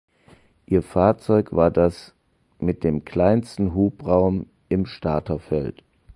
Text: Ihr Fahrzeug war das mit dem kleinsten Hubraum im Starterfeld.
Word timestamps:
Ihr 0.65 0.81
Fahrzeug 0.81 1.53
war 1.55 1.69
das 1.69 2.15
mit 2.57 2.83
dem 2.83 3.05
kleinsten 3.05 3.75
Hubraum 3.75 4.47
im 4.67 4.87
Starterfeld. 4.87 5.83